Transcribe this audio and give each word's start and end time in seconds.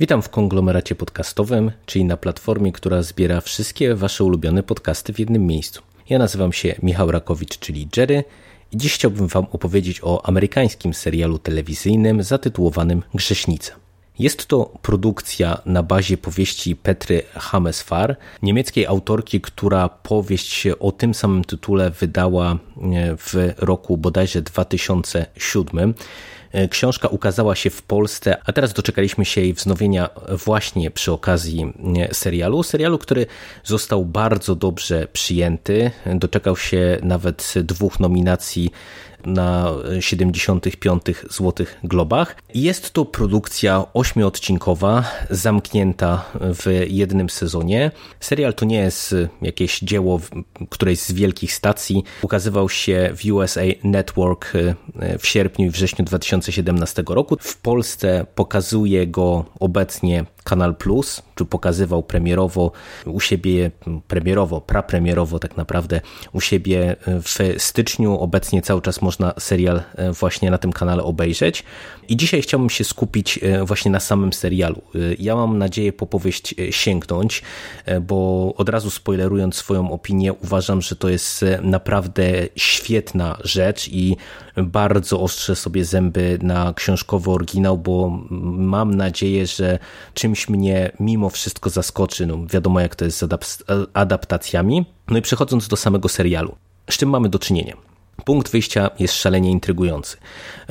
Witam 0.00 0.22
w 0.22 0.28
konglomeracie 0.28 0.94
podcastowym, 0.94 1.72
czyli 1.86 2.04
na 2.04 2.16
platformie, 2.16 2.72
która 2.72 3.02
zbiera 3.02 3.40
wszystkie 3.40 3.94
Wasze 3.94 4.24
ulubione 4.24 4.62
podcasty 4.62 5.12
w 5.12 5.18
jednym 5.18 5.46
miejscu. 5.46 5.82
Ja 6.08 6.18
nazywam 6.18 6.52
się 6.52 6.74
Michał 6.82 7.10
Rakowicz, 7.10 7.58
czyli 7.58 7.88
Jerry 7.96 8.24
i 8.72 8.76
dziś 8.76 8.94
chciałbym 8.94 9.26
Wam 9.28 9.46
opowiedzieć 9.52 10.00
o 10.02 10.26
amerykańskim 10.26 10.94
serialu 10.94 11.38
telewizyjnym 11.38 12.22
zatytułowanym 12.22 13.02
Grzesznica. 13.14 13.72
Jest 14.18 14.46
to 14.46 14.64
produkcja 14.82 15.62
na 15.66 15.82
bazie 15.82 16.18
powieści 16.18 16.76
Petry 16.76 17.22
Hamesfar, 17.34 18.16
niemieckiej 18.42 18.86
autorki, 18.86 19.40
która 19.40 19.88
powieść 19.88 20.66
o 20.80 20.92
tym 20.92 21.14
samym 21.14 21.44
tytule 21.44 21.90
wydała 21.90 22.58
w 23.18 23.52
roku 23.58 23.96
bodajże 23.96 24.42
2007. 24.42 25.94
E, 26.56 26.68
książka 26.68 27.08
ukazała 27.08 27.54
się 27.54 27.70
w 27.70 27.82
Polsce, 27.82 28.36
a 28.44 28.52
teraz 28.52 28.72
doczekaliśmy 28.72 29.24
się 29.24 29.40
jej 29.40 29.54
wznowienia 29.54 30.10
właśnie 30.44 30.90
przy 30.90 31.12
okazji 31.12 31.72
e, 31.96 32.14
serialu. 32.14 32.62
Serialu, 32.62 32.98
który 32.98 33.26
został 33.64 34.04
bardzo 34.04 34.54
dobrze 34.54 35.08
przyjęty. 35.12 35.90
Doczekał 36.14 36.56
się 36.56 36.98
nawet 37.02 37.54
dwóch 37.56 38.00
nominacji 38.00 38.70
na 39.26 39.72
75 40.00 41.02
Złotych 41.30 41.78
Globach. 41.84 42.36
Jest 42.54 42.90
to 42.92 43.04
produkcja 43.04 43.84
ośmiodcinkowa, 43.94 45.04
zamknięta 45.30 46.24
w 46.34 46.86
jednym 46.88 47.30
sezonie. 47.30 47.90
Serial 48.20 48.54
to 48.54 48.64
nie 48.64 48.78
jest 48.78 49.14
jakieś 49.42 49.80
dzieło 49.80 50.20
którejś 50.70 51.00
z 51.00 51.12
wielkich 51.12 51.52
stacji. 51.52 52.04
Ukazywał 52.22 52.68
się 52.68 53.10
w 53.16 53.32
USA 53.32 53.60
Network 53.84 54.52
w 55.18 55.26
sierpniu 55.26 55.66
i 55.66 55.70
wrześniu 55.70 56.04
2017 56.52 57.04
roku. 57.08 57.36
W 57.40 57.56
Polsce 57.56 58.26
pokazuje 58.34 59.06
go 59.06 59.44
obecnie 59.60 60.24
Kanal 60.46 60.74
Plus, 60.74 61.22
czy 61.34 61.44
pokazywał 61.44 62.02
premierowo 62.02 62.72
u 63.06 63.20
siebie, 63.20 63.70
premierowo, 64.08 64.60
prapremierowo 64.60 65.38
tak 65.38 65.56
naprawdę 65.56 66.00
u 66.32 66.40
siebie 66.40 66.96
w 67.06 67.54
styczniu. 67.58 68.18
Obecnie 68.20 68.62
cały 68.62 68.82
czas 68.82 69.02
można 69.02 69.34
serial 69.38 69.82
e, 69.94 70.12
właśnie 70.12 70.50
na 70.50 70.58
tym 70.58 70.72
kanale 70.72 71.02
obejrzeć. 71.02 71.64
I 72.08 72.16
dzisiaj 72.16 72.42
chciałbym 72.42 72.70
się 72.70 72.84
skupić 72.84 73.38
e, 73.42 73.64
właśnie 73.64 73.90
na 73.90 74.00
samym 74.00 74.32
serialu. 74.32 74.82
E, 74.94 74.98
ja 75.18 75.36
mam 75.36 75.58
nadzieję 75.58 75.92
po 75.92 76.06
powieść 76.06 76.54
sięgnąć, 76.70 77.42
bo 78.02 78.52
od 78.56 78.68
razu 78.68 78.90
spoilerując 78.90 79.54
swoją 79.54 79.90
opinię, 79.92 80.32
uważam, 80.32 80.82
że 80.82 80.96
to 80.96 81.08
jest 81.08 81.44
naprawdę 81.62 82.24
świetna 82.56 83.38
rzecz 83.44 83.88
i 83.88 84.16
bardzo 84.56 85.20
ostrzę 85.20 85.56
sobie 85.56 85.84
zęby 85.84 86.38
na 86.42 86.72
książkowy 86.76 87.30
oryginał, 87.30 87.78
bo 87.78 88.18
mam 88.40 88.94
nadzieję, 88.94 89.46
że 89.46 89.78
czymś 90.14 90.35
mnie 90.48 90.92
mimo 91.00 91.30
wszystko 91.30 91.70
zaskoczy. 91.70 92.26
No, 92.26 92.46
wiadomo, 92.46 92.80
jak 92.80 92.96
to 92.96 93.04
jest 93.04 93.18
z 93.18 93.62
adaptacjami. 93.94 94.86
No 95.08 95.18
i 95.18 95.22
przechodząc 95.22 95.68
do 95.68 95.76
samego 95.76 96.08
serialu. 96.08 96.56
Z 96.90 96.96
czym 96.96 97.10
mamy 97.10 97.28
do 97.28 97.38
czynienia? 97.38 97.76
Punkt 98.24 98.50
wyjścia 98.50 98.90
jest 98.98 99.14
szalenie 99.14 99.50
intrygujący. 99.50 100.16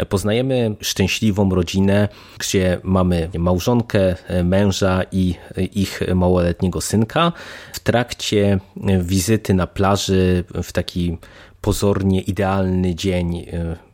Poznajemy 0.09 0.75
szczęśliwą 0.81 1.49
rodzinę, 1.49 2.09
gdzie 2.39 2.79
mamy 2.83 3.29
małżonkę, 3.37 4.15
męża 4.43 5.01
i 5.11 5.35
ich 5.57 6.01
małoletniego 6.15 6.81
synka. 6.81 7.31
W 7.73 7.79
trakcie 7.79 8.59
wizyty 8.99 9.53
na 9.53 9.67
plaży 9.67 10.43
w 10.63 10.71
taki 10.71 11.17
pozornie 11.61 12.21
idealny 12.21 12.95
dzień, 12.95 13.45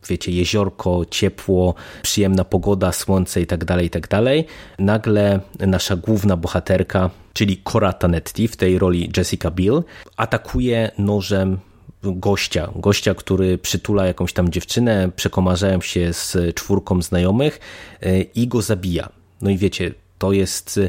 wiecie, 0.10 0.32
jeziorko, 0.32 1.06
ciepło, 1.10 1.76
przyjemna 2.02 2.46
pogoda, 2.46 2.92
słońce 2.92 3.42
i 3.42 3.48
tak 3.48 3.66
dalej, 3.66 3.86
i 3.86 3.90
tak 3.90 4.08
dalej. 4.08 4.46
Nagle 4.80 5.40
nasza 5.60 5.96
główna 5.96 6.38
bohaterka, 6.38 7.10
czyli 7.34 7.62
Cora 7.64 7.94
Tanetti, 7.94 8.48
w 8.48 8.56
tej 8.56 8.80
roli 8.80 9.12
Jessica 9.18 9.52
Biel, 9.52 9.84
atakuje 10.18 10.92
nożem 10.98 11.60
gościa, 12.04 12.70
gościa, 12.76 13.16
który 13.16 13.58
przytula 13.58 14.06
jakąś 14.06 14.34
tam 14.34 14.50
dziewczynę, 14.50 15.12
przekomarzają 15.16 15.82
się 15.82 16.14
z 16.14 16.56
czwórką 16.56 17.02
znajomych 17.02 17.60
e, 18.02 18.22
i 18.22 18.48
go 18.48 18.62
zabija. 18.62 19.10
No 19.42 19.50
i 19.50 19.58
wiecie, 19.58 19.94
to 20.18 20.32
jest 20.32 20.80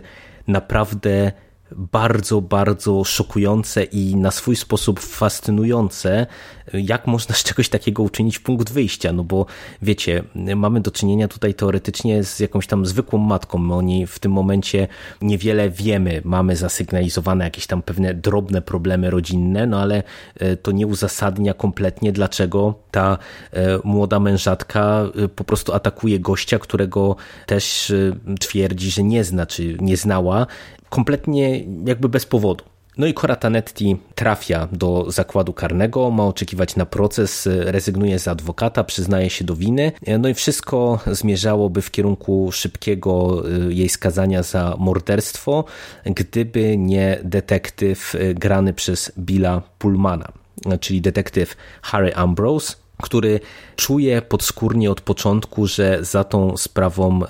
naprawdę 0.47 1.33
bardzo, 1.77 2.41
bardzo 2.41 3.05
szokujące 3.05 3.85
i 3.85 4.17
na 4.17 4.31
swój 4.31 4.57
sposób 4.57 5.01
fascynujące, 5.01 6.27
jak 6.73 7.07
można 7.07 7.35
z 7.35 7.45
czegoś 7.45 7.69
takiego 7.69 8.03
uczynić 8.03 8.39
punkt 8.39 8.73
wyjścia, 8.73 9.13
no 9.13 9.25
bo 9.25 9.47
wiecie, 9.83 10.23
mamy 10.57 10.81
do 10.81 10.91
czynienia 10.91 11.29
tutaj 11.29 11.55
teoretycznie 11.55 12.25
z 12.25 12.41
jakąś 12.41 12.67
tam 12.67 12.87
zwykłą 12.87 13.19
matką, 13.19 13.59
my 13.59 13.75
o 13.75 13.83
niej 13.83 14.07
w 14.07 14.19
tym 14.19 14.33
momencie 14.33 14.89
niewiele 15.23 15.71
wiemy, 15.71 16.23
mamy 16.25 16.57
zasygnalizowane 16.57 17.45
jakieś 17.45 17.67
tam 17.67 17.83
pewne 17.83 18.15
drobne 18.15 18.63
problemy 18.63 19.11
rodzinne, 19.11 19.67
no 19.67 19.81
ale 19.81 20.03
e, 20.37 20.57
to 20.57 20.73
nie 20.73 20.87
uzasadnia 20.87 21.55
kompletnie, 21.55 22.13
dlaczego 22.13 22.75
ta 22.91 23.19
e, 23.53 23.79
młoda 23.85 24.21
mężatka 24.21 25.03
e, 25.25 25.29
po 25.29 25.45
prostu 25.45 25.73
atakuje 25.73 26.21
gościa, 26.21 26.59
którego 26.59 27.17
też 27.47 27.93
twierdzi, 28.41 28.91
że 28.91 29.03
nie 29.03 29.25
zna, 29.25 29.47
czy 29.47 29.77
nie 29.81 29.97
znała 29.97 30.47
kompletnie 30.93 31.65
jakby 31.85 32.09
bez 32.09 32.27
powodu. 32.27 32.65
No 32.99 33.07
i 33.07 33.15
Cora 33.15 33.37
Tanetti 33.37 33.97
trafia 34.15 34.69
do 34.73 35.05
zakładu 35.09 35.53
karnego, 35.53 36.11
ma 36.11 36.27
oczekiwać 36.27 36.77
na 36.77 36.87
proces, 36.87 37.49
rezygnuje 37.61 38.19
z 38.19 38.29
adwokata, 38.29 38.85
przyznaje 38.85 39.31
się 39.31 39.45
do 39.45 39.57
winy. 39.57 39.93
No 40.19 40.29
i 40.29 40.35
wszystko 40.35 40.99
zmierzałoby 41.07 41.83
w 41.83 41.91
kierunku 41.91 42.53
szybkiego 42.53 43.43
y, 43.69 43.75
jej 43.75 43.89
skazania 43.89 44.43
za 44.43 44.77
morderstwo, 44.79 45.65
gdyby 46.05 46.77
nie 46.77 47.19
detektyw 47.25 48.15
y, 48.15 48.35
grany 48.35 48.73
przez 48.75 49.13
Billa 49.19 49.63
Pullmana, 49.79 50.33
czyli 50.81 51.01
detektyw 51.01 51.57
Harry 51.83 52.15
Ambrose, 52.15 52.77
który 53.03 53.41
czuje 53.77 54.23
podskórnie 54.23 54.91
od 54.91 55.01
początku, 55.01 55.67
że 55.67 55.99
za 56.05 56.25
tą 56.25 56.57
sprawą 56.57 57.23
y, 57.23 57.27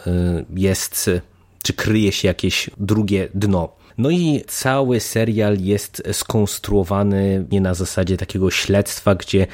jest 0.55 1.11
czy 1.63 1.73
kryje 1.73 2.13
się 2.13 2.29
jakieś 2.29 2.71
drugie 2.79 3.29
dno. 3.35 3.69
No 3.99 4.11
i 4.11 4.43
cały 4.47 5.01
serial 5.01 5.59
jest 5.59 6.03
skonstruowany 6.13 7.47
nie 7.51 7.61
na 7.61 7.75
zasadzie 7.75 8.17
takiego 8.17 8.51
śledztwa, 8.51 9.15
gdzie 9.15 9.47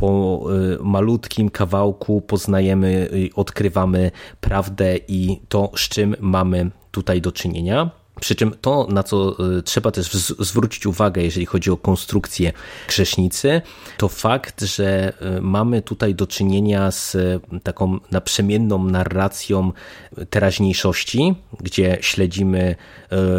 po 0.00 0.40
y, 0.74 0.78
malutkim 0.82 1.50
kawałku 1.50 2.20
poznajemy, 2.20 3.08
odkrywamy 3.34 4.10
prawdę 4.40 4.98
i 5.08 5.40
to, 5.48 5.72
z 5.76 5.80
czym 5.80 6.16
mamy 6.20 6.70
tutaj 6.90 7.20
do 7.20 7.32
czynienia. 7.32 7.99
Przy 8.20 8.34
czym 8.34 8.54
to, 8.60 8.86
na 8.90 9.02
co 9.02 9.36
y, 9.58 9.62
trzeba 9.62 9.90
też 9.90 10.10
zwrócić 10.38 10.86
uwagę, 10.86 11.22
jeżeli 11.22 11.46
chodzi 11.46 11.70
o 11.70 11.76
konstrukcję 11.76 12.52
grzesznicy, 12.88 13.62
to 13.96 14.08
fakt, 14.08 14.62
że 14.62 15.12
y, 15.38 15.40
mamy 15.40 15.82
tutaj 15.82 16.14
do 16.14 16.26
czynienia 16.26 16.90
z 16.90 17.14
y, 17.14 17.40
taką 17.62 17.98
naprzemienną 18.10 18.84
narracją 18.84 19.72
teraźniejszości, 20.30 21.34
gdzie 21.60 21.98
śledzimy 22.00 22.76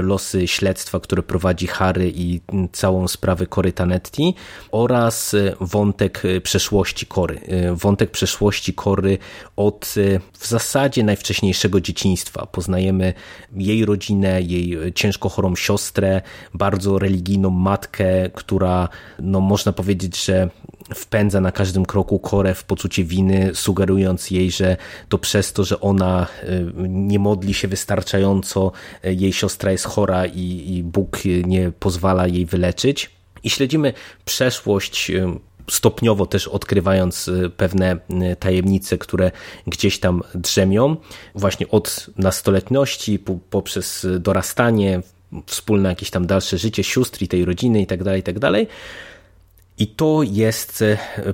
losy 0.02 0.48
śledztwa, 0.48 1.00
które 1.00 1.24
prowadzi 1.24 1.68
Harry 1.68 2.12
i 2.16 2.42
całą 2.72 3.08
sprawę 3.08 3.48
Cory 3.48 3.74
Tanetti 3.74 4.36
oraz 4.72 5.36
wątek 5.62 6.24
przeszłości 6.44 7.06
Cory. 7.06 7.42
Wątek 7.74 8.12
przeszłości 8.12 8.74
Cory 8.74 9.18
od 9.56 9.96
w 10.40 10.48
zasadzie 10.48 11.04
najwcześniejszego 11.04 11.82
dzieciństwa. 11.82 12.46
Poznajemy 12.46 13.14
jej 13.56 13.86
rodzinę, 13.86 14.42
jej 14.42 14.71
ciężko 14.96 15.30
chorą 15.30 15.56
siostrę, 15.56 16.22
bardzo 16.54 17.00
religijną 17.00 17.50
matkę, 17.50 18.30
która 18.30 18.90
no, 19.20 19.40
można 19.40 19.74
powiedzieć, 19.74 20.26
że 20.26 20.50
wpędza 20.96 21.42
na 21.42 21.52
każdym 21.52 21.86
kroku 21.86 22.20
Korę 22.20 22.56
w 22.56 22.64
poczucie 22.64 23.04
winy, 23.04 23.52
sugerując 23.54 24.32
jej, 24.32 24.52
że 24.52 24.78
to 25.10 25.18
przez 25.18 25.54
to, 25.54 25.64
że 25.64 25.80
ona 25.80 26.28
y, 26.44 26.74
nie 26.88 27.20
modli 27.20 27.54
się 27.54 27.68
wystarczająco, 27.68 28.72
y, 29.06 29.14
jej 29.14 29.34
siostra 29.34 29.72
jest 29.72 29.86
chora 29.86 30.26
i, 30.26 30.76
i 30.76 30.84
Bóg 30.84 31.20
nie 31.46 31.72
pozwala 31.72 32.28
jej 32.28 32.46
wyleczyć. 32.46 33.10
I 33.44 33.50
śledzimy 33.50 33.94
przeszłość 34.26 35.10
y, 35.10 35.28
stopniowo 35.70 36.26
też 36.26 36.48
odkrywając 36.48 37.30
pewne 37.58 37.98
tajemnice, 38.40 38.98
które 38.98 39.32
gdzieś 39.68 40.00
tam 40.00 40.22
drzemią, 40.36 40.96
właśnie 41.36 41.68
od 41.70 42.10
nastoletności 42.18 43.20
poprzez 43.50 44.08
dorastanie, 44.20 45.02
wspólne 45.46 45.90
jakieś 45.90 46.10
tam 46.10 46.28
dalsze 46.28 46.58
życie 46.58 46.84
sióstr 46.84 47.22
i 47.24 47.28
tej 47.28 47.46
rodziny 47.46 47.82
i 47.82 47.88
tak 47.88 48.04
tak. 48.40 48.68
I 49.78 49.88
to 49.88 50.24
jest, 50.24 50.84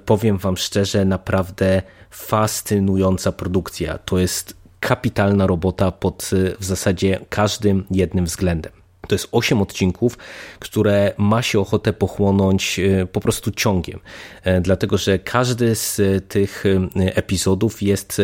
powiem 0.06 0.38
Wam 0.38 0.58
szczerze, 0.58 1.06
naprawdę 1.06 1.82
fascynująca 2.12 3.32
produkcja. 3.32 3.98
To 3.98 4.18
jest 4.18 4.58
kapitalna 4.80 5.48
robota 5.48 5.92
pod 5.92 6.30
w 6.60 6.64
zasadzie 6.66 7.20
każdym 7.30 7.86
jednym 7.92 8.26
względem. 8.26 8.72
To 9.08 9.16
jest 9.16 9.28
8 9.32 9.62
odcinków, 9.62 10.18
które 10.60 11.14
ma 11.18 11.42
się 11.42 11.60
ochotę 11.60 11.94
pochłonąć 11.94 12.80
e, 12.80 13.06
po 13.06 13.20
prostu 13.20 13.52
ciągiem, 13.52 14.00
e, 14.44 14.62
dlatego 14.62 14.98
że 14.98 15.20
każdy 15.20 15.76
z 15.76 16.02
tych 16.28 16.64
e, 16.66 17.16
epizodów 17.16 17.82
jest 17.82 18.22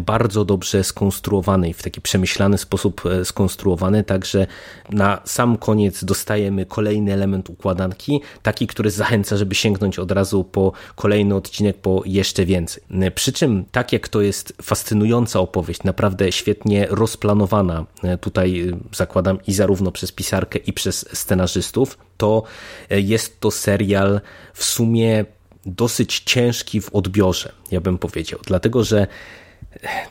bardzo 0.00 0.44
dobrze 0.44 0.84
skonstruowany 0.84 1.68
i 1.68 1.72
w 1.72 1.82
taki 1.82 2.00
przemyślany 2.00 2.58
sposób 2.58 3.02
skonstruowany, 3.24 4.04
także 4.04 4.46
na 4.90 5.20
sam 5.24 5.56
koniec 5.56 6.04
dostajemy 6.04 6.66
kolejny 6.66 7.12
element 7.12 7.50
układanki, 7.50 8.20
taki, 8.42 8.66
który 8.66 8.90
zachęca, 8.90 9.36
żeby 9.36 9.54
sięgnąć 9.54 9.98
od 9.98 10.12
razu 10.12 10.44
po 10.44 10.72
kolejny 10.94 11.34
odcinek, 11.34 11.76
po 11.76 12.02
jeszcze 12.06 12.44
więcej. 12.44 12.82
Przy 13.14 13.32
czym, 13.32 13.64
tak 13.72 13.92
jak 13.92 14.08
to 14.08 14.20
jest 14.20 14.52
fascynująca 14.62 15.40
opowieść, 15.40 15.82
naprawdę 15.82 16.32
świetnie 16.32 16.86
rozplanowana, 16.90 17.86
tutaj 18.20 18.72
zakładam 18.92 19.38
i 19.46 19.52
zarówno 19.52 19.92
przez 19.92 20.11
pisarkę, 20.12 20.58
i 20.58 20.72
przez 20.72 21.08
scenarzystów, 21.12 21.98
to 22.16 22.42
jest 22.90 23.40
to 23.40 23.50
serial 23.50 24.20
w 24.54 24.64
sumie 24.64 25.24
dosyć 25.66 26.20
ciężki 26.20 26.80
w 26.80 26.94
odbiorze, 26.94 27.52
ja 27.70 27.80
bym 27.80 27.98
powiedział, 27.98 28.40
dlatego 28.46 28.84
że 28.84 29.06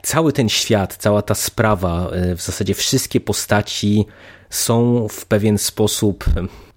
cały 0.01 0.33
ten 0.33 0.50
świat, 0.50 0.98
cała 1.00 1.21
ta 1.21 1.36
sprawa, 1.36 2.09
e, 2.09 2.36
w 2.36 2.42
zasadzie 2.42 2.74
wszystkie 2.74 3.19
postaci 3.19 4.06
są 4.50 5.07
w 5.07 5.25
pewien 5.25 5.57
sposób 5.57 6.25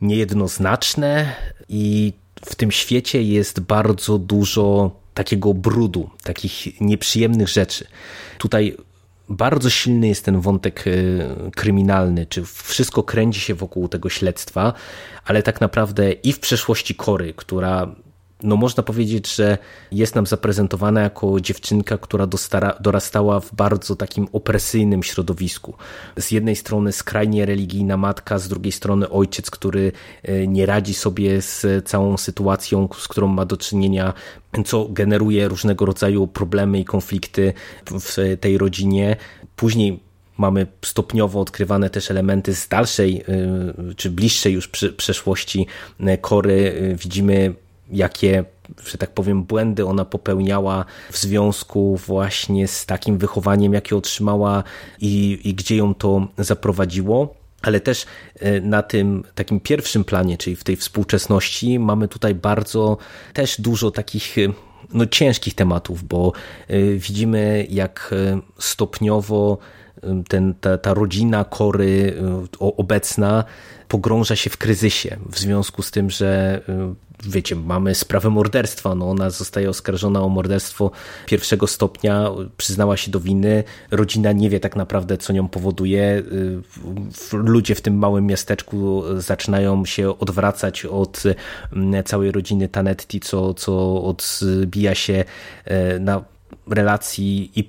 niejednoznaczne 0.00 1.34
i 1.68 2.12
w 2.44 2.54
tym 2.54 2.72
świecie 2.72 3.22
jest 3.22 3.60
bardzo 3.60 4.18
dużo 4.18 4.90
takiego 5.14 5.54
brudu, 5.54 6.10
takich 6.22 6.80
nieprzyjemnych 6.80 7.48
rzeczy. 7.48 7.86
Tutaj 8.38 8.76
bardzo 9.28 9.70
silny 9.70 10.08
jest 10.08 10.24
ten 10.24 10.40
wątek 10.40 10.84
e, 10.86 10.90
kryminalny, 11.50 12.26
czy 12.26 12.44
wszystko 12.44 13.02
kręci 13.02 13.40
się 13.40 13.54
wokół 13.54 13.88
tego 13.88 14.08
śledztwa, 14.08 14.72
ale 15.24 15.42
tak 15.42 15.60
naprawdę 15.60 16.12
i 16.12 16.32
w 16.32 16.40
przeszłości 16.40 16.94
Kory, 16.94 17.34
która 17.34 17.94
no 18.44 18.56
można 18.56 18.82
powiedzieć, 18.82 19.34
że 19.34 19.58
jest 19.92 20.14
nam 20.14 20.26
zaprezentowana 20.26 21.00
jako 21.00 21.40
dziewczynka, 21.40 21.98
która 21.98 22.26
dorastała 22.80 23.40
w 23.40 23.54
bardzo 23.54 23.96
takim 23.96 24.28
opresyjnym 24.32 25.02
środowisku. 25.02 25.74
Z 26.18 26.30
jednej 26.30 26.56
strony 26.56 26.92
skrajnie 26.92 27.46
religijna 27.46 27.96
matka, 27.96 28.38
z 28.38 28.48
drugiej 28.48 28.72
strony 28.72 29.10
ojciec, 29.10 29.50
który 29.50 29.92
e, 30.22 30.46
nie 30.46 30.66
radzi 30.66 30.94
sobie 30.94 31.42
z 31.42 31.84
całą 31.88 32.16
sytuacją, 32.16 32.88
z 32.98 33.08
którą 33.08 33.26
ma 33.26 33.44
do 33.44 33.56
czynienia, 33.56 34.12
co 34.64 34.88
generuje 34.90 35.48
różnego 35.48 35.86
rodzaju 35.86 36.26
problemy 36.26 36.80
i 36.80 36.84
konflikty 36.84 37.52
w 37.86 38.36
tej 38.40 38.58
rodzinie. 38.58 39.16
Później 39.56 40.00
mamy 40.38 40.66
stopniowo 40.84 41.40
odkrywane 41.40 41.90
też 41.90 42.10
elementy 42.10 42.54
z 42.54 42.68
dalszej 42.68 43.24
e, 43.28 43.94
czy 43.96 44.10
bliższej 44.10 44.52
już 44.52 44.68
przeszłości 44.96 45.66
e, 46.00 46.18
Kory. 46.18 46.94
Widzimy 47.02 47.54
jakie, 47.90 48.44
że 48.86 48.98
tak 48.98 49.10
powiem, 49.10 49.44
błędy 49.44 49.86
ona 49.86 50.04
popełniała 50.04 50.84
w 51.12 51.18
związku 51.18 51.96
właśnie 51.96 52.68
z 52.68 52.86
takim 52.86 53.18
wychowaniem, 53.18 53.72
jakie 53.74 53.96
otrzymała 53.96 54.64
i, 55.00 55.40
i 55.44 55.54
gdzie 55.54 55.76
ją 55.76 55.94
to 55.94 56.26
zaprowadziło. 56.38 57.34
Ale 57.62 57.80
też 57.80 58.06
e, 58.40 58.60
na 58.60 58.82
tym 58.82 59.24
takim 59.34 59.60
pierwszym 59.60 60.04
planie, 60.04 60.38
czyli 60.38 60.56
w 60.56 60.64
tej 60.64 60.76
współczesności, 60.76 61.78
mamy 61.78 62.08
tutaj 62.08 62.34
bardzo 62.34 62.96
też 63.32 63.60
dużo 63.60 63.90
takich 63.90 64.38
e, 64.38 64.40
no, 64.92 65.06
ciężkich 65.06 65.54
tematów, 65.54 66.04
bo 66.04 66.32
e, 66.68 66.94
widzimy, 66.94 67.66
jak 67.70 68.14
stopniowo 68.58 69.58
ten, 70.28 70.54
ta, 70.60 70.78
ta 70.78 70.94
rodzina 70.94 71.44
Kory 71.44 72.22
obecna 72.60 73.44
pogrąża 73.88 74.36
się 74.36 74.50
w 74.50 74.56
kryzysie 74.56 75.16
w 75.30 75.38
związku 75.38 75.82
z 75.82 75.90
tym, 75.90 76.10
że 76.10 76.60
wiecie, 77.28 77.56
mamy 77.56 77.94
sprawę 77.94 78.30
morderstwa. 78.30 78.94
No, 78.94 79.10
ona 79.10 79.30
zostaje 79.30 79.70
oskarżona 79.70 80.22
o 80.22 80.28
morderstwo 80.28 80.90
pierwszego 81.26 81.66
stopnia, 81.66 82.30
przyznała 82.56 82.96
się 82.96 83.10
do 83.10 83.20
winy. 83.20 83.64
Rodzina 83.90 84.32
nie 84.32 84.50
wie 84.50 84.60
tak 84.60 84.76
naprawdę, 84.76 85.18
co 85.18 85.32
nią 85.32 85.48
powoduje. 85.48 86.02
Y, 86.02 86.62
ludzie 87.32 87.74
w 87.74 87.80
tym 87.80 87.98
małym 87.98 88.26
miasteczku 88.26 89.02
zaczynają 89.16 89.84
się 89.84 90.18
odwracać 90.18 90.84
od 90.84 91.22
mm, 91.72 92.04
całej 92.04 92.32
rodziny 92.32 92.68
Tanetti, 92.68 93.20
co, 93.20 93.54
co 93.54 94.02
odbija 94.04 94.94
się 94.94 95.24
e, 95.64 95.98
na 95.98 96.33
relacji 96.66 97.50
i, 97.56 97.66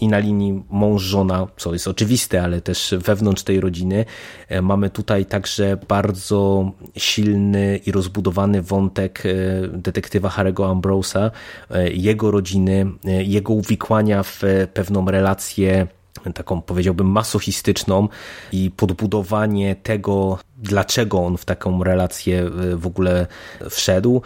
i 0.00 0.08
na 0.08 0.18
linii 0.18 0.62
mąż-żona, 0.70 1.46
co 1.56 1.72
jest 1.72 1.88
oczywiste, 1.88 2.42
ale 2.42 2.60
też 2.60 2.94
wewnątrz 2.98 3.42
tej 3.42 3.60
rodziny. 3.60 4.04
E, 4.48 4.62
mamy 4.62 4.90
tutaj 4.90 5.26
także 5.26 5.78
bardzo 5.88 6.72
silny 6.96 7.80
i 7.86 7.92
rozbudowany 7.92 8.62
wątek 8.62 9.22
e, 9.26 9.68
detektywa 9.68 10.28
Harry'ego 10.28 10.70
Ambrosa, 10.70 11.30
e, 11.70 11.92
jego 11.92 12.30
rodziny, 12.30 12.86
jego 13.04 13.52
uwikłania 13.52 14.22
w 14.22 14.42
pewną 14.74 15.10
relację 15.10 15.86
taką 16.34 16.62
powiedziałbym 16.62 17.06
masochistyczną 17.06 18.08
i 18.52 18.70
podbudowanie 18.70 19.76
tego, 19.76 20.38
dlaczego 20.56 21.18
on 21.18 21.36
w 21.36 21.44
taką 21.44 21.84
relację 21.84 22.50
w 22.74 22.86
ogóle 22.86 23.26
wszedł. 23.70 24.22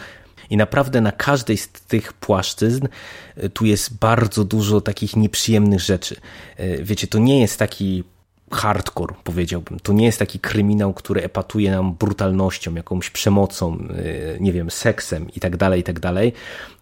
I 0.50 0.56
naprawdę 0.56 1.00
na 1.00 1.12
każdej 1.12 1.56
z 1.56 1.68
tych 1.68 2.12
płaszczyzn 2.12 2.88
e, 3.36 3.48
tu 3.48 3.64
jest 3.64 3.98
bardzo 3.98 4.44
dużo 4.44 4.80
takich 4.80 5.16
nieprzyjemnych 5.16 5.80
rzeczy. 5.80 6.16
E, 6.56 6.82
wiecie, 6.82 7.06
to 7.06 7.18
nie 7.18 7.40
jest 7.40 7.58
taki 7.58 8.04
hardcore, 8.50 9.14
powiedziałbym. 9.24 9.80
To 9.80 9.92
nie 9.92 10.06
jest 10.06 10.18
taki 10.18 10.38
kryminał, 10.38 10.94
który 10.94 11.22
epatuje 11.22 11.70
nam 11.70 11.94
brutalnością, 11.94 12.74
jakąś 12.74 13.10
przemocą, 13.10 13.78
e, 13.78 14.40
nie 14.40 14.52
wiem, 14.52 14.70
seksem 14.70 15.30
i 15.30 15.40
tak 15.40 15.56
dalej, 15.56 15.80
i 15.80 15.84
tak 15.84 16.00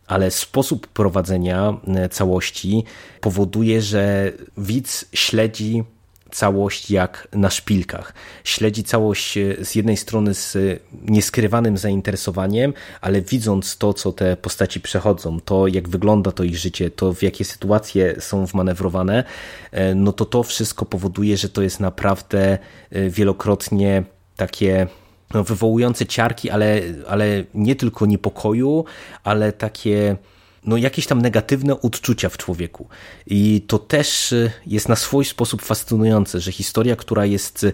ale 0.06 0.30
sposób 0.30 0.86
prowadzenia 0.86 1.74
całości 2.10 2.84
powoduje, 3.20 3.82
że 3.82 4.32
widz 4.58 5.04
śledzi 5.12 5.84
całość 6.32 6.90
jak 6.90 7.28
na 7.32 7.50
szpilkach. 7.50 8.14
Śledzi 8.44 8.84
całość 8.84 9.38
e, 9.38 9.64
z 9.64 9.74
jednej 9.74 9.96
strony 9.96 10.34
z 10.34 10.56
nieskrywanym 11.02 11.78
zainteresowaniem, 11.78 12.72
ale 13.00 13.22
widząc 13.22 13.76
to, 13.76 13.94
co 13.94 14.12
te 14.12 14.36
postaci 14.36 14.80
przechodzą, 14.80 15.40
to 15.40 15.66
jak 15.66 15.88
wygląda 15.88 16.32
to 16.32 16.44
ich 16.44 16.56
życie, 16.56 16.90
to 16.90 17.14
w 17.14 17.22
jakie 17.22 17.44
sytuacje 17.44 18.20
są 18.20 18.46
wmanewrowane, 18.46 19.24
e, 19.72 19.94
no 19.94 20.12
to 20.12 20.24
to 20.24 20.42
wszystko 20.42 20.84
powoduje, 20.84 21.36
że 21.36 21.48
to 21.48 21.62
jest 21.62 21.80
naprawdę 21.80 22.58
e, 22.90 23.10
wielokrotnie 23.10 24.02
takie 24.36 24.86
no, 25.34 25.44
wywołujące 25.44 26.06
ciarki, 26.06 26.50
ale, 26.50 26.80
ale 27.08 27.44
nie 27.54 27.76
tylko 27.76 28.06
niepokoju, 28.06 28.84
ale 29.24 29.52
takie 29.52 30.16
no, 30.64 30.76
jakieś 30.76 31.06
tam 31.06 31.22
negatywne 31.22 31.80
odczucia 31.80 32.28
w 32.28 32.36
człowieku. 32.36 32.88
I 33.26 33.64
to 33.66 33.78
też 33.78 34.32
y, 34.32 34.52
jest 34.66 34.88
na 34.88 34.96
swój 34.96 35.24
sposób 35.24 35.62
fascynujące, 35.62 36.40
że 36.40 36.52
historia, 36.52 36.96
która 36.96 37.26
jest 37.26 37.64
y, 37.64 37.72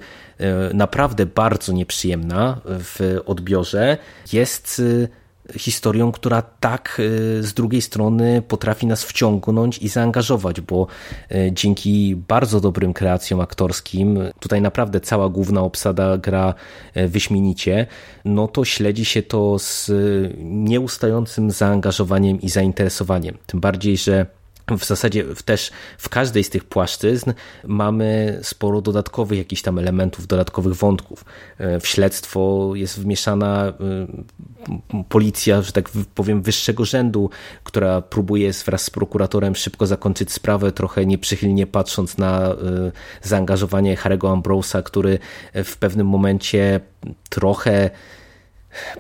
naprawdę 0.75 1.27
bardzo 1.27 1.73
nieprzyjemna 1.73 2.61
w 2.65 3.21
odbiorze, 3.27 3.99
jest 4.33 4.79
y, 4.79 5.09
historią, 5.55 6.13
która 6.13 6.43
tak 6.43 6.97
y, 7.01 7.43
z 7.43 7.55
drugiej 7.55 7.83
strony 7.83 8.43
potrafi 8.49 8.87
nas 8.87 9.05
wciągnąć 9.05 9.79
i 9.79 9.89
zaangażować, 9.89 10.61
bo 10.61 10.87
y, 11.33 11.51
dzięki 11.53 12.17
bardzo 12.29 12.61
dobrym 12.61 12.93
kreacjom 12.93 13.41
aktorskim, 13.41 14.19
tutaj 14.41 14.61
naprawdę 14.61 15.01
cała 15.01 15.29
główna 15.29 15.61
obsada 15.61 16.19
gra 16.19 16.55
y, 16.97 17.09
wyśmienicie, 17.09 17.87
no 18.25 18.49
to 18.49 18.65
śledzi 18.65 19.05
się 19.05 19.23
to 19.23 19.59
z 19.59 19.91
nieustającym 20.39 21.51
zaangażowaniem 21.51 22.41
i 22.41 22.49
zainteresowaniem. 22.49 23.37
Tym 23.47 23.61
bardziej, 23.61 23.97
że 23.97 24.27
w 24.79 24.85
zasadzie 24.85 25.25
też 25.45 25.71
w 25.99 26.09
każdej 26.09 26.45
z 26.45 26.51
tych 26.51 26.65
płaszczyzn 26.65 27.33
mamy 27.65 28.39
sporo 28.43 28.81
dodatkowych 28.81 29.39
jakichś 29.39 29.63
tam 29.63 29.79
elementów, 29.79 30.27
dodatkowych 30.27 30.75
wątków. 30.75 31.25
E, 31.59 31.81
w 31.81 31.87
śledztwo 31.87 32.71
jest 32.75 33.01
wmieszana 33.01 33.67
e, 33.67 33.75
policja, 35.09 35.63
że 35.63 35.73
tak 35.73 35.91
powiem, 36.15 36.43
wyższego 36.43 36.85
rzędu, 36.85 37.31
która 37.65 38.03
próbuje 38.03 38.53
wraz 38.53 38.83
z 38.83 38.91
prokuratorem 38.91 39.55
szybko 39.55 39.87
zakończyć 39.87 40.33
sprawę, 40.33 40.73
trochę 40.73 41.07
nieprzychylnie 41.07 41.67
patrząc 41.67 42.19
na 42.19 42.51
e, 42.51 42.55
zaangażowanie 43.23 43.97
Harry'ego 43.97 44.33
Ambrosa, 44.33 44.83
który 44.83 45.19
w 45.55 45.77
pewnym 45.77 46.07
momencie 46.07 46.81
trochę 47.31 47.91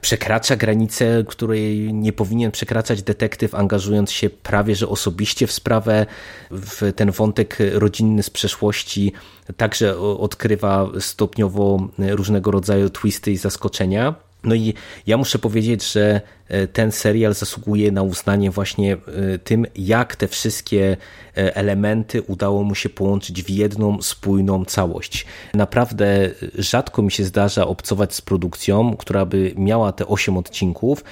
przekracza 0.00 0.56
granicę, 0.56 1.25
której 1.28 1.95
nie 1.95 2.12
powinien 2.12 2.50
przekraczać 2.50 3.02
detektyw, 3.02 3.54
angażując 3.54 4.12
się 4.12 4.30
prawie 4.30 4.75
że 4.75 4.88
osobiście 4.88 5.47
w 5.47 5.52
sprawę, 5.52 6.06
w 6.50 6.92
ten 6.97 7.11
wątek 7.11 7.59
rodzinny 7.73 8.23
z 8.23 8.30
przeszłości, 8.30 9.12
także 9.56 9.99
odkrywa 9.99 10.88
stopniowo 11.00 11.88
różnego 11.99 12.50
rodzaju 12.50 12.90
twisty 12.90 13.33
i 13.33 13.37
zaskoczenia. 13.37 14.25
No 14.46 14.54
i 14.54 14.74
ja 15.06 15.16
muszę 15.16 15.38
powiedzieć, 15.38 15.92
że 15.92 16.20
e, 16.48 16.66
ten 16.66 16.92
serial 16.92 17.34
zasługuje 17.34 17.92
na 17.92 18.02
uznanie 18.02 18.50
właśnie 18.50 18.92
e, 18.94 19.38
tym, 19.38 19.66
jak 19.76 20.16
te 20.16 20.28
wszystkie 20.28 20.96
e, 21.36 21.56
elementy 21.56 22.22
udało 22.22 22.62
mu 22.62 22.74
się 22.74 22.88
połączyć 22.88 23.42
w 23.42 23.50
jedną 23.50 24.02
spójną 24.02 24.64
całość. 24.64 25.26
Naprawdę 25.54 26.30
rzadko 26.58 27.02
mi 27.02 27.10
się 27.10 27.24
zdarza 27.24 27.66
obcować 27.66 28.14
z 28.14 28.20
produkcją, 28.20 28.96
która 28.96 29.26
by 29.26 29.54
miała 29.56 29.92
te 29.92 30.06
8 30.06 30.36
odcinków 30.36 31.04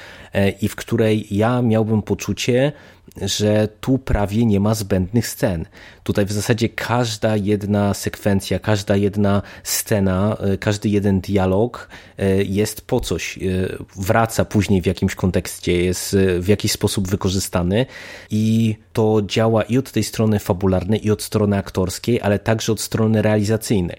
i 0.60 0.68
w 0.68 0.76
której 0.76 1.26
ja 1.30 1.62
miałbym 1.62 2.02
poczucie, 2.02 2.72
że 3.22 3.68
tu 3.80 3.98
prawie 3.98 4.46
nie 4.46 4.60
ma 4.60 4.74
zbędnych 4.74 5.28
scen. 5.28 5.66
Tutaj 6.02 6.26
w 6.26 6.32
zasadzie 6.32 6.68
każda 6.68 7.36
jedna 7.36 7.94
sekwencja, 7.94 8.58
każda 8.58 8.96
jedna 8.96 9.42
scena, 9.62 10.36
e, 10.40 10.58
każdy 10.58 10.88
jeden 10.88 11.20
dialog 11.20 11.88
e, 12.18 12.42
jest 12.42 12.80
po 12.80 13.00
coś. 13.00 13.38
E, 13.38 13.40
wraca 13.96 14.44
później 14.44 14.82
w 14.82 14.86
jakimś 14.86 15.14
kontekście, 15.14 15.84
jest 15.84 16.16
w 16.38 16.48
jakiś 16.48 16.72
sposób 16.72 17.08
wykorzystany 17.08 17.86
i 18.30 18.76
to 18.92 19.22
działa 19.26 19.62
i 19.62 19.78
od 19.78 19.92
tej 19.92 20.04
strony 20.04 20.38
fabularnej, 20.38 21.06
i 21.06 21.10
od 21.10 21.22
strony 21.22 21.58
aktorskiej, 21.58 22.20
ale 22.20 22.38
także 22.38 22.72
od 22.72 22.80
strony 22.80 23.22
realizacyjnej. 23.22 23.96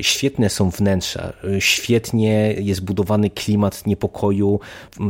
Świetne 0.00 0.50
są 0.50 0.70
wnętrza, 0.70 1.32
świetnie 1.58 2.52
jest 2.52 2.84
budowany 2.84 3.30
klimat 3.30 3.86
niepokoju 3.86 4.60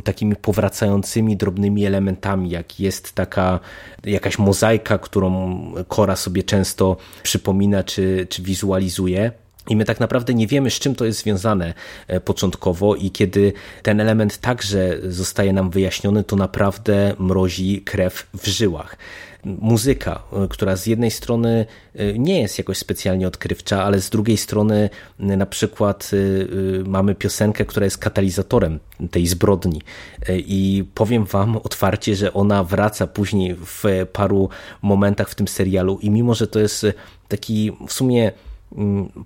takimi 0.04 0.36
powracającymi 0.36 1.36
drobnymi 1.36 1.86
elementami, 1.86 2.50
jak 2.50 2.80
jest 2.80 3.14
taka 3.26 3.60
jakaś 4.04 4.38
mozaika, 4.38 4.98
którą 4.98 5.60
Kora 5.88 6.16
sobie 6.16 6.42
często 6.42 6.96
przypomina 7.22 7.82
czy, 7.84 8.26
czy 8.30 8.42
wizualizuje. 8.42 9.32
I 9.68 9.76
my 9.76 9.84
tak 9.84 10.00
naprawdę 10.00 10.34
nie 10.34 10.46
wiemy, 10.46 10.70
z 10.70 10.78
czym 10.78 10.94
to 10.94 11.04
jest 11.04 11.22
związane 11.22 11.74
e, 12.06 12.20
początkowo, 12.20 12.94
i 12.94 13.10
kiedy 13.10 13.52
ten 13.82 14.00
element 14.00 14.38
także 14.38 14.98
zostaje 15.08 15.52
nam 15.52 15.70
wyjaśniony, 15.70 16.24
to 16.24 16.36
naprawdę 16.36 17.14
mrozi 17.18 17.82
krew 17.82 18.26
w 18.34 18.46
żyłach. 18.46 18.96
Muzyka, 19.44 20.22
e, 20.32 20.48
która 20.48 20.76
z 20.76 20.86
jednej 20.86 21.10
strony 21.10 21.66
e, 21.94 22.18
nie 22.18 22.40
jest 22.40 22.58
jakoś 22.58 22.78
specjalnie 22.78 23.28
odkrywcza, 23.28 23.84
ale 23.84 24.00
z 24.00 24.10
drugiej 24.10 24.36
strony 24.36 24.90
na 25.18 25.46
przykład 25.46 26.10
mamy 26.86 27.14
piosenkę, 27.14 27.64
która 27.64 27.84
jest 27.84 27.98
katalizatorem 27.98 28.80
tej 29.10 29.26
zbrodni. 29.26 29.82
I 30.28 30.84
powiem 30.94 31.24
wam 31.24 31.56
otwarcie, 31.56 32.16
że 32.16 32.32
ona 32.32 32.64
wraca 32.64 33.06
później 33.06 33.54
w 33.54 34.06
paru 34.12 34.48
momentach 34.82 35.28
w 35.28 35.34
tym 35.34 35.48
serialu 35.48 35.98
i 36.02 36.10
mimo, 36.10 36.34
że 36.34 36.46
to 36.46 36.58
jest 36.58 36.86
taki 37.28 37.72
w 37.88 37.92
sumie 37.92 38.32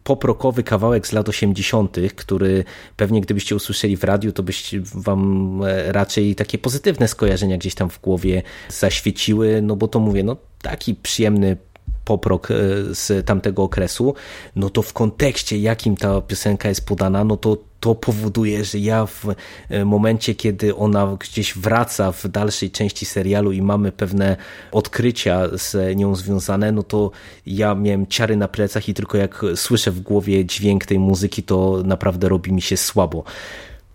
poprokowy 0.05 0.63
kawałek 0.63 1.07
z 1.07 1.13
lat 1.13 1.29
80., 1.29 1.97
który 2.17 2.65
pewnie 2.97 3.21
gdybyście 3.21 3.57
usłyszeli 3.57 3.97
w 3.97 4.05
radiu, 4.05 4.33
to 4.33 4.43
byście 4.43 4.81
wam 4.95 5.61
e, 5.65 5.93
raczej 5.93 6.35
takie 6.35 6.59
pozytywne 6.59 7.09
skojarzenia 7.09 7.59
gdzieś 7.59 7.75
tam 7.75 7.91
w 7.91 8.01
głowie 8.01 8.43
zaświeciły, 8.69 9.63
no 9.63 9.77
bo 9.77 9.89
to 9.89 10.01
mówię, 10.01 10.23
no 10.23 10.37
taki 10.63 10.95
przyjemny 10.95 11.57
poprok 12.05 12.51
e, 12.51 12.55
z 12.95 13.27
tamtego 13.27 13.63
okresu, 13.63 14.15
no 14.57 14.71
to 14.71 14.83
w 14.83 14.93
kontekście 14.93 15.59
jakim 15.59 15.97
ta 15.97 16.21
piosenka 16.21 16.69
jest 16.69 16.87
podana, 16.87 17.25
no 17.25 17.37
to 17.37 17.70
to 17.81 17.95
powoduje, 17.95 18.65
że 18.65 18.79
ja 18.79 19.07
w 19.07 19.27
e, 19.69 19.85
momencie, 19.85 20.35
kiedy 20.35 20.77
ona 20.77 21.17
gdzieś 21.21 21.55
wraca 21.55 22.13
w 22.13 22.29
dalszej 22.29 22.71
części 22.71 23.07
serialu 23.07 23.53
i 23.53 23.63
mamy 23.63 23.93
pewne 23.93 24.37
odkrycia 24.73 25.49
z 25.59 25.97
nią 25.97 26.15
związane, 26.15 26.73
no 26.73 26.83
to 26.83 27.11
ja 27.47 27.75
miałem 27.75 28.07
ciary 28.07 28.37
na 28.37 28.49
plecach 28.49 28.89
i 28.89 28.95
tylko 28.95 29.19
jak 29.19 29.45
słyszę 29.55 29.91
w 29.91 30.01
głowie 30.01 30.45
dźwięk 30.47 30.87
tej 30.87 30.99
muzyki, 30.99 31.43
to 31.43 31.83
naprawdę 31.85 32.29
robi 32.29 32.53
mi 32.53 32.63
się 32.63 32.77
słabo. 32.77 33.25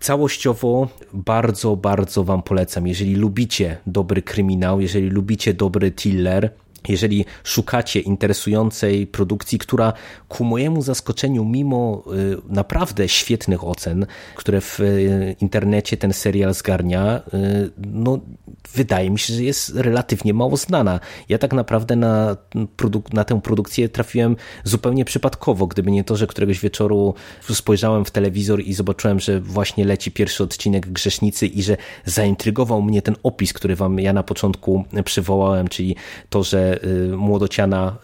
Całościowo 0.00 0.88
bardzo, 1.12 1.76
bardzo 1.76 2.24
Wam 2.24 2.42
polecam. 2.42 2.86
Jeżeli 2.86 3.14
lubicie 3.14 3.76
dobry 3.86 4.22
kryminał, 4.22 4.80
jeżeli 4.80 5.08
lubicie 5.08 5.54
dobry 5.54 5.90
thriller, 5.90 6.50
jeżeli 6.88 7.24
szukacie 7.44 8.00
interesującej 8.00 9.06
produkcji, 9.06 9.58
która 9.58 9.92
ku 10.28 10.44
mojemu 10.44 10.82
zaskoczeniu, 10.82 11.44
mimo 11.44 12.04
y, 12.14 12.36
naprawdę 12.48 13.08
świetnych 13.08 13.64
ocen, 13.64 14.06
które 14.34 14.60
w 14.60 14.80
y, 14.80 15.36
internecie 15.40 15.96
ten 15.96 16.12
serial 16.12 16.54
zgarnia, 16.54 17.22
y, 17.34 17.70
no 17.78 18.18
wydaje 18.74 19.10
mi 19.10 19.18
się, 19.18 19.34
że 19.34 19.42
jest 19.42 19.74
relatywnie 19.74 20.34
mało 20.34 20.56
znana. 20.56 21.00
Ja 21.28 21.38
tak 21.38 21.52
naprawdę 21.52 21.96
na, 21.96 22.36
na 23.12 23.24
tę 23.24 23.40
produkcję 23.40 23.88
trafiłem 23.88 24.36
zupełnie 24.64 25.04
przypadkowo, 25.04 25.66
gdyby 25.66 25.90
nie 25.90 26.04
to, 26.04 26.16
że 26.16 26.26
któregoś 26.26 26.60
wieczoru 26.60 27.14
spojrzałem 27.50 28.04
w 28.04 28.10
telewizor 28.10 28.60
i 28.60 28.74
zobaczyłem, 28.74 29.20
że 29.20 29.40
właśnie 29.40 29.84
leci 29.84 30.10
pierwszy 30.10 30.44
odcinek 30.44 30.86
Grzesznicy 30.86 31.46
i 31.46 31.62
że 31.62 31.76
zaintrygował 32.04 32.82
mnie 32.82 33.02
ten 33.02 33.16
opis, 33.22 33.52
który 33.52 33.76
wam 33.76 34.00
ja 34.00 34.12
na 34.12 34.22
początku 34.22 34.84
przywołałem, 35.04 35.68
czyli 35.68 35.96
to, 36.30 36.42
że 36.42 36.75
y, 36.84 37.16
młodociana, 37.16 37.96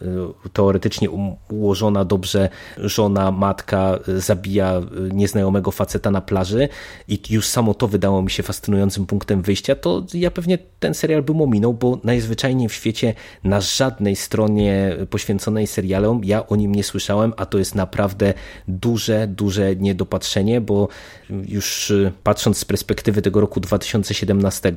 y, 0.46 0.50
teoretycznie 0.50 1.08
ułożona 1.50 2.04
dobrze 2.04 2.48
żona, 2.78 3.30
matka 3.30 3.98
y, 4.08 4.20
zabija 4.20 4.80
nieznajomego 5.12 5.70
faceta 5.70 6.10
na 6.10 6.20
plaży 6.20 6.68
i 7.08 7.20
już 7.30 7.46
samo 7.46 7.74
to 7.74 7.88
wydało 7.88 8.22
mi 8.22 8.30
się 8.30 8.42
fascynującym 8.42 9.06
punktem 9.06 9.42
wyjścia, 9.42 9.74
to 9.74 10.06
ja 10.14 10.30
pewnie 10.30 10.58
ten 10.80 10.94
serial 10.94 11.22
bym 11.22 11.40
ominął, 11.40 11.74
bo 11.74 11.98
najzwyczajniej 12.04 12.68
w 12.68 12.74
świecie 12.74 13.14
na 13.44 13.60
żadnej 13.60 14.16
stronie 14.16 14.96
poświęconej 15.10 15.66
serialom 15.66 16.20
ja 16.24 16.46
o 16.46 16.56
nim 16.56 16.74
nie 16.74 16.84
słyszałem, 16.84 17.32
a 17.36 17.46
to 17.46 17.58
jest 17.58 17.74
naprawdę 17.74 18.34
duże, 18.68 19.26
duże 19.26 19.76
niedopatrzenie, 19.76 20.60
bo 20.60 20.88
już 21.30 21.92
patrząc 22.22 22.58
z 22.58 22.64
perspektywy 22.64 23.22
tego 23.22 23.40
roku 23.40 23.60
2017, 23.60 24.72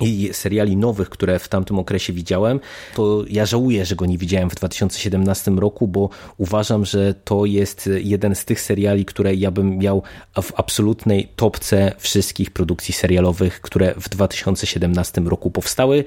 i 0.00 0.30
seriali 0.32 0.76
nowych, 0.76 1.10
które 1.10 1.38
w 1.38 1.48
tamtym 1.48 1.78
okresie 1.78 2.12
widziałem, 2.12 2.60
to 2.94 3.24
ja 3.28 3.46
żałuję, 3.46 3.84
że 3.84 3.96
go 3.96 4.06
nie 4.06 4.18
widziałem 4.18 4.50
w 4.50 4.54
2017 4.54 5.50
roku, 5.50 5.88
bo 5.88 6.08
uważam, 6.36 6.84
że 6.84 7.14
to 7.14 7.44
jest 7.44 7.90
jeden 7.98 8.34
z 8.34 8.44
tych 8.44 8.60
seriali, 8.60 9.04
które 9.04 9.34
ja 9.34 9.50
bym 9.50 9.78
miał 9.78 10.02
w 10.42 10.52
absolutnej 10.56 11.28
topce 11.36 11.92
wszystkich 11.98 12.50
produkcji 12.50 12.94
serialowych, 12.94 13.60
które 13.60 13.94
w 13.94 14.08
2017 14.08 15.20
roku 15.20 15.50
powstały. 15.50 16.04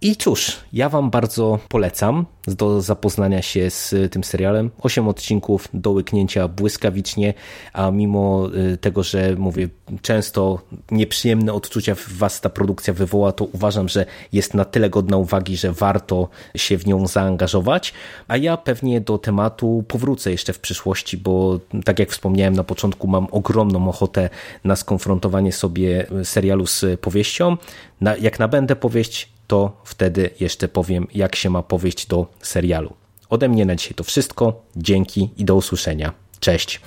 I 0.00 0.16
cóż, 0.16 0.56
ja 0.72 0.88
Wam 0.88 1.10
bardzo 1.10 1.58
polecam 1.68 2.26
do 2.46 2.80
zapoznania 2.80 3.42
się 3.42 3.70
z 3.70 4.12
tym 4.12 4.24
serialem. 4.24 4.70
Osiem 4.80 5.08
odcinków 5.08 5.68
do 5.74 5.90
łyknięcia 5.90 6.48
błyskawicznie, 6.48 7.34
a 7.72 7.90
mimo 7.90 8.48
y, 8.72 8.76
tego, 8.76 9.02
że 9.02 9.34
mówię, 9.38 9.68
często 10.02 10.58
nieprzyjemne 10.90 11.52
odczucia 11.52 11.94
w 11.94 12.08
Was 12.08 12.40
ta 12.40 12.48
produkcja 12.48 12.94
wywoła, 12.94 13.32
to 13.32 13.44
uważam, 13.44 13.88
że 13.88 14.06
jest 14.32 14.54
na 14.54 14.64
tyle 14.64 14.90
godna 14.90 15.16
uwagi, 15.16 15.56
że 15.56 15.72
warto 15.72 16.28
się 16.56 16.78
w 16.78 16.86
nią 16.86 17.06
zaangażować. 17.06 17.94
A 18.28 18.36
ja 18.36 18.56
pewnie 18.56 19.00
do 19.00 19.18
tematu 19.18 19.84
powrócę 19.88 20.30
jeszcze 20.30 20.52
w 20.52 20.58
przyszłości, 20.58 21.16
bo 21.16 21.60
tak 21.84 21.98
jak 21.98 22.10
wspomniałem 22.10 22.54
na 22.54 22.64
początku, 22.64 23.06
mam 23.06 23.26
ogromną 23.30 23.88
ochotę 23.88 24.30
na 24.64 24.76
skonfrontowanie 24.76 25.52
sobie 25.52 26.06
serialu 26.24 26.66
z 26.66 27.00
powieścią. 27.00 27.56
Jak 28.20 28.38
nabędę 28.38 28.76
powieść, 28.76 29.37
to 29.48 29.76
wtedy 29.84 30.30
jeszcze 30.40 30.68
powiem, 30.68 31.06
jak 31.14 31.36
się 31.36 31.50
ma 31.50 31.62
powieść 31.62 32.06
do 32.06 32.26
serialu. 32.42 32.94
Ode 33.30 33.48
mnie 33.48 33.66
na 33.66 33.76
dzisiaj 33.76 33.94
to 33.94 34.04
wszystko. 34.04 34.62
Dzięki 34.76 35.30
i 35.36 35.44
do 35.44 35.54
usłyszenia. 35.54 36.12
Cześć. 36.40 36.80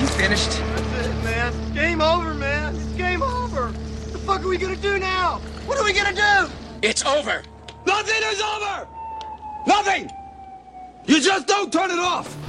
You 0.00 0.06
finished? 0.06 0.50
That's 0.50 1.06
it, 1.06 1.24
man. 1.24 1.52
Game 1.74 2.04
over, 2.04 2.34
man. 2.34 2.74
It's 2.74 2.98
game 2.98 3.22
over. 3.22 3.62
What 3.62 4.12
the 4.12 4.18
fuck 4.18 4.40
are 4.40 4.48
we 4.48 4.58
gonna 4.58 4.76
do 4.76 4.98
now? 4.98 5.40
What 5.66 5.78
are 5.78 5.84
we 5.84 5.92
gonna 5.92 6.12
do? 6.12 6.50
It's 6.82 7.06
over. 7.06 7.42
Nothing 7.86 8.22
is 8.32 8.40
over. 8.54 8.86
Nothing. 9.66 10.10
You 11.06 11.20
just 11.20 11.46
don't 11.46 11.72
turn 11.72 11.90
it 11.90 11.98
off. 11.98 12.45